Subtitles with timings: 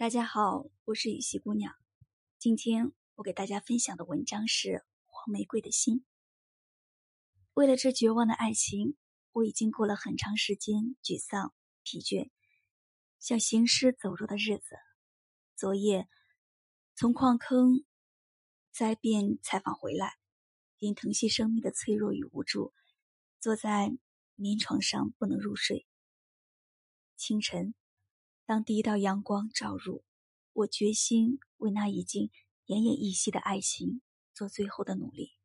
[0.00, 1.74] 大家好，我是雨溪姑娘。
[2.38, 4.68] 今天我给大家分享的文章是
[5.04, 5.96] 《黄玫瑰的心》。
[7.52, 8.96] 为了这绝望的爱情，
[9.32, 11.52] 我已经过了很长时间沮丧、
[11.82, 12.30] 疲倦，
[13.18, 14.78] 像行尸走肉的日子。
[15.54, 16.08] 昨夜
[16.94, 17.84] 从矿坑
[18.72, 20.16] 灾变采访回来，
[20.78, 22.72] 因疼惜生命的脆弱与无助，
[23.38, 23.92] 坐在
[24.34, 25.86] 棉床上不能入睡。
[27.18, 27.74] 清晨。
[28.50, 30.02] 当第一道阳光照入，
[30.52, 32.32] 我决心为那已经
[32.66, 34.02] 奄奄一息的爱情
[34.34, 35.38] 做最后的努力。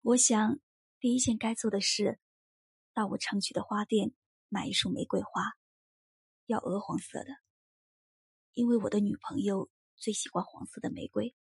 [0.00, 0.60] 我想，
[1.00, 2.20] 第一件该做的事，
[2.92, 4.14] 到我常去的花店
[4.48, 5.56] 买一束玫瑰花，
[6.46, 7.30] 要鹅黄色的，
[8.52, 11.34] 因为我的女朋友最喜欢黄色的玫瑰。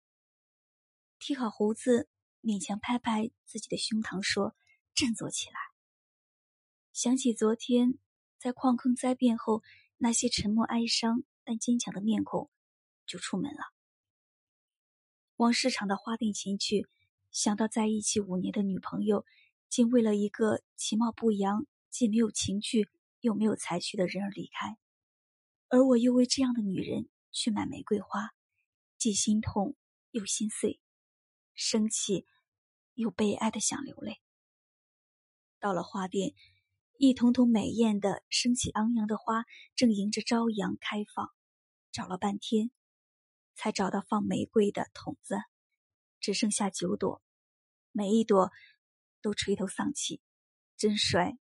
[1.19, 2.09] 剃好胡子，
[2.41, 4.55] 勉强拍拍自己的胸膛，说
[4.95, 5.57] ：“振作起来。”
[6.95, 7.99] 想起昨天
[8.39, 9.65] 在矿坑灾变后。
[10.03, 12.51] 那些沉默、哀伤但坚强的面孔，
[13.05, 13.61] 就出门了，
[15.37, 16.89] 往市场的花店前去。
[17.31, 19.27] 想到在一起五年的女朋友，
[19.69, 22.89] 竟为了一个其貌不扬、既没有情趣
[23.21, 24.79] 又没有才趣的人而离开，
[25.69, 28.31] 而我又为这样的女人去买玫瑰花，
[28.97, 29.77] 既心痛
[30.13, 30.81] 又心碎，
[31.53, 32.27] 生气
[32.95, 34.23] 又悲哀的想流泪。
[35.59, 36.33] 到了花店。
[37.03, 41.31] 一桶桶美艳的、生气昂扬的花正迎着朝阳开放，
[41.93, 42.71] 找了半天，
[43.55, 45.39] 才找到放玫瑰的筒子，
[46.21, 47.23] 只剩下九朵，
[47.91, 48.51] 每一朵
[49.23, 50.21] 都垂头丧气，
[50.77, 51.39] 真衰！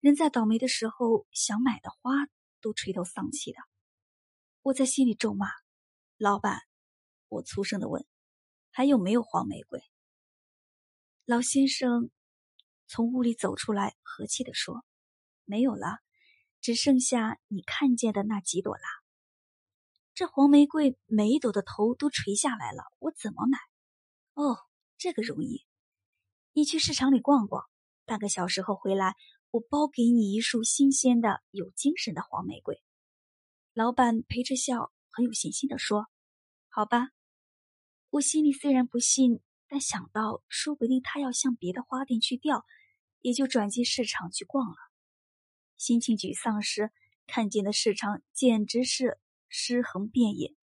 [0.00, 2.12] 人在倒霉的时候，想买的花
[2.60, 3.58] 都垂头丧气的。
[4.60, 5.46] 我在心里咒骂
[6.18, 6.60] ：“老板！”
[7.28, 8.04] 我粗声的问
[8.70, 9.80] ：“还有没有黄玫瑰？”
[11.24, 12.10] 老先生。
[12.88, 14.84] 从屋里走出来，和气地说
[15.44, 15.98] ：“没有了，
[16.60, 18.82] 只剩下你看见的那几朵啦。
[20.14, 23.58] 这黄玫瑰每一朵的头都垂下来了，我怎么买？
[24.34, 24.56] 哦，
[24.96, 25.66] 这个容易，
[26.52, 27.64] 你去市场里逛逛，
[28.04, 29.14] 半个小时后回来，
[29.50, 32.82] 我包给你一束新鲜的、有精神的黄玫瑰。”
[33.74, 36.06] 老板陪着笑，很有信心地说
[36.70, 37.10] ：“好吧。”
[38.10, 39.42] 我心里虽然不信。
[39.68, 42.64] 但想到说不定他要向别的花店去调，
[43.20, 44.76] 也就转进市场去逛了。
[45.76, 46.92] 心情沮丧时，
[47.26, 49.18] 看见的市场简直是
[49.48, 50.54] 尸横遍野，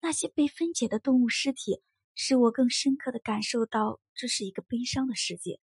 [0.00, 1.82] 那些被分解的动物尸体，
[2.14, 5.60] 使我更深刻的感受到这是一个悲伤的世界，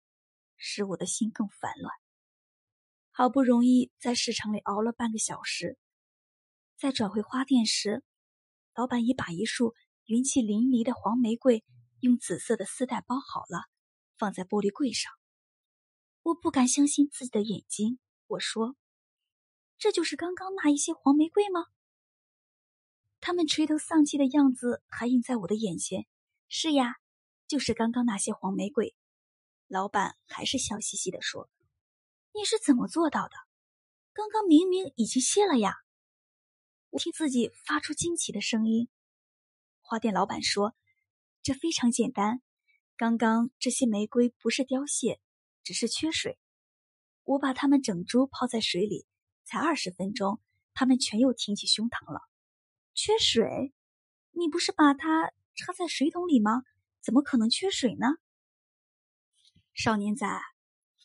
[0.56, 1.92] 使我的心更烦乱。
[3.10, 5.76] 好不容易在市场里熬了半个小时，
[6.78, 8.04] 在转回花店时，
[8.74, 9.74] 老板已把一束
[10.06, 11.64] 云气淋漓的黄玫瑰。
[12.00, 13.64] 用紫色的丝带包好了，
[14.16, 15.12] 放在玻璃柜上。
[16.22, 17.98] 我不敢相信自己的眼睛。
[18.26, 18.76] 我说
[19.76, 21.66] ：“这就是刚刚那一些黄玫瑰吗？”
[23.20, 26.06] 他们垂头丧气的样子还映在我的眼前。
[26.48, 26.96] 是呀，
[27.46, 28.94] 就是刚刚那些黄玫瑰。
[29.66, 31.50] 老板还是笑嘻嘻的说
[32.34, 33.34] ：“你是怎么做到的？
[34.12, 35.74] 刚刚明明已经谢了呀！”
[36.90, 38.88] 我听自己发出惊奇的声音。
[39.80, 40.74] 花店老板说。
[41.50, 42.40] 这非常简单，
[42.96, 45.18] 刚刚这些玫瑰不是凋谢，
[45.64, 46.38] 只是缺水。
[47.24, 49.04] 我把它们整株泡在水里，
[49.42, 50.40] 才二十分钟，
[50.74, 52.20] 它们全又挺起胸膛了。
[52.94, 53.74] 缺水？
[54.30, 56.62] 你不是把它插在水桶里吗？
[57.02, 58.06] 怎么可能缺水呢？
[59.74, 60.24] 少年仔，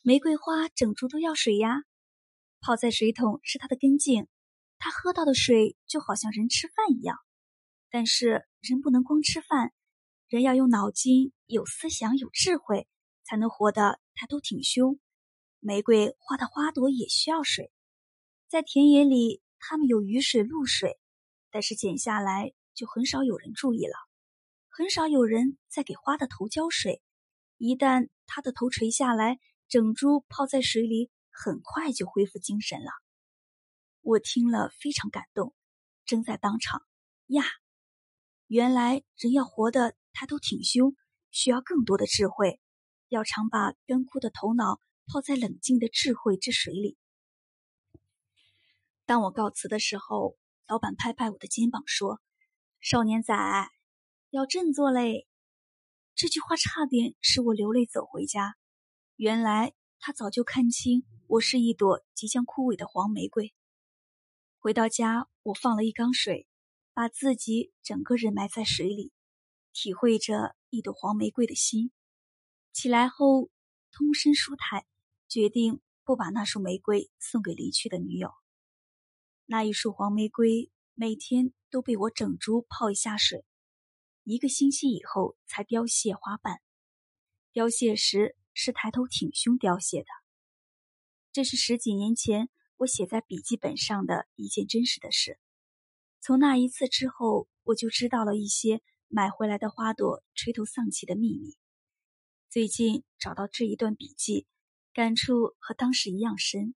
[0.04, 1.86] 玫瑰花整株都要水呀。
[2.60, 4.28] 泡在水桶是它的根茎，
[4.78, 7.18] 它喝到的水就好像人吃饭一样。
[7.90, 9.74] 但是人不能光吃饭。
[10.28, 12.88] 人要用脑筋、有思想、有智慧，
[13.24, 15.00] 才能活得抬头挺胸。
[15.60, 17.72] 玫瑰花的花朵也需要水，
[18.48, 21.00] 在田野里，它们有雨水、露水，
[21.52, 23.94] 但是剪下来就很少有人注意了，
[24.68, 27.04] 很少有人在给花的头浇水。
[27.58, 32.90] 一旦它的头垂下来，整株泡在水里，很快就恢复精神了。
[34.02, 35.54] 我听了非常感动，
[36.04, 36.84] 正在当场
[37.28, 37.44] 呀，
[38.48, 39.96] 原来人要活得。
[40.16, 40.96] 他都挺胸，
[41.30, 42.60] 需要更多的智慧，
[43.10, 46.98] 要常把干枯的头脑泡在冷静的智慧之水里。
[49.06, 52.22] 当我告辞的时候，老板拍拍我的肩膀说
[52.82, 53.36] ：“少年仔，
[54.32, 55.28] 要振作嘞！”
[56.16, 58.56] 这句话差点使我流泪走回家。
[59.18, 63.54] 原来他早就看清我是一朵即将枯萎的黄玫瑰。
[64.60, 66.48] 回到家，我放了一缸水，
[66.94, 69.12] 把自己整个人埋在水里。
[69.76, 71.92] 体会着一朵黄玫瑰的心，
[72.72, 73.50] 起来后
[73.92, 74.86] 通身舒坦，
[75.28, 78.32] 决定不把那束玫瑰送给离去的女友。
[79.46, 83.44] 那一束黄玫瑰每天都被我整株泡一下水，
[84.24, 86.62] 一个星期以后才凋谢花瓣。
[87.52, 90.08] 凋谢时是抬头挺胸凋谢的。
[91.34, 95.38] 这是十几年前我写在笔记本上的一件真实的事。
[96.22, 101.58] 从那一次之后，我就知道了一些买回来的花朵垂头丧气的秘密。
[102.50, 104.48] 最近找到这一段笔记，
[104.94, 106.76] 感触和当时一样深，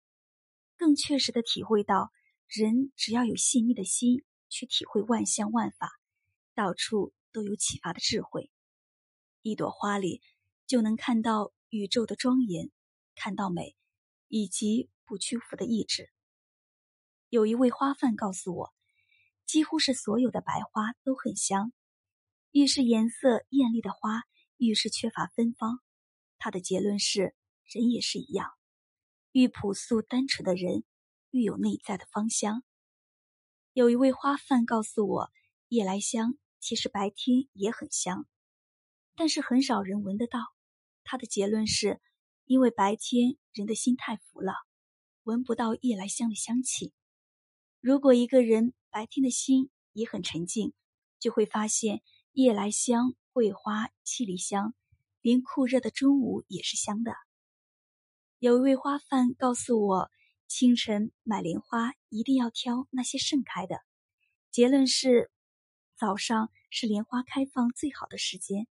[0.78, 2.12] 更确实的体会到，
[2.48, 5.92] 人只要有细腻的心去体会万象万法，
[6.54, 8.52] 到处都有启发的智慧。
[9.42, 10.22] 一朵花里
[10.68, 12.70] 就能看到宇宙的庄严，
[13.16, 13.76] 看到美。
[14.32, 16.12] 以及不屈服的意志。
[17.30, 18.72] 有一位花贩告诉我，
[19.44, 21.74] 几乎是所有的白花都很香，
[22.60, 24.24] 越是颜色艳丽的花，
[24.58, 25.80] 越是缺乏芬芳。
[26.40, 27.34] 他的结论是，
[27.64, 28.52] 人也是一样，
[29.32, 30.84] 越朴素单纯的人，
[31.30, 32.62] 越有内在的芳香。
[33.72, 35.32] 有一位花贩告诉我，
[35.70, 38.28] 夜来香其实白天也很香，
[39.16, 40.40] 但是很少人闻得到。
[41.06, 42.02] 他的结论是。
[42.44, 44.54] 因为白天人的心太浮了，
[45.22, 46.92] 闻不到夜来香的香气。
[47.80, 50.74] 如果一个人白天的心也很沉静，
[51.20, 52.02] 就会发现
[52.34, 54.74] 夜来香、桂花、七里香，
[55.20, 57.14] 连酷热的中午也是香的。
[58.38, 60.12] 有一位花贩告诉我，
[60.48, 63.82] 清晨买莲花一定要挑那些盛开的。
[64.52, 65.32] 结论是，
[65.98, 68.68] 早上是莲花开放最好的时间。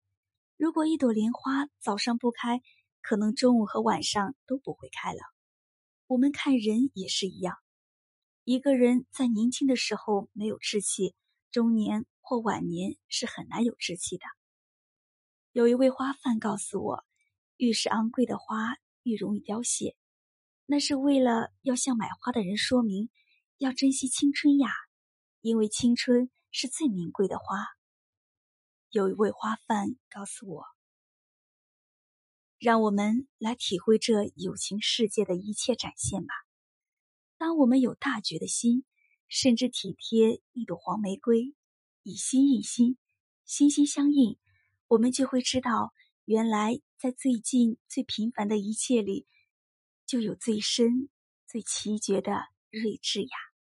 [0.58, 2.62] 如果一朵莲花早上不开，
[3.02, 5.20] 可能中午和晚上都不会开了。
[6.08, 7.56] 我们看人也是一样，
[8.44, 11.16] 一个人在年轻的时候没有志气，
[11.52, 14.24] 中年或晚年是很难有志气的。
[15.52, 17.06] 有一位花贩告诉我，
[17.58, 19.96] 越是昂贵的花越容易凋谢，
[20.66, 23.10] 那是为了要向买花的人说明，
[23.58, 24.72] 要珍惜青春呀，
[25.42, 27.68] 因为青春是最名贵的花。
[28.90, 30.66] 有一位花贩告诉我。
[32.58, 36.34] 让我们来体会这友情世界的一切展现吧。
[37.38, 38.86] 当我们有大觉的心，
[39.28, 41.54] 甚至体贴一朵黄玫瑰，
[42.04, 42.98] 以心印心，
[43.46, 44.38] 心心相印，
[44.88, 45.94] 我们就会知道，
[46.26, 49.26] 原来在最近最平凡的一切里，
[50.06, 51.10] 就有最深、
[51.48, 53.53] 最奇绝的睿智呀。